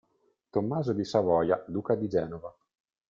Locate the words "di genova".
1.93-2.51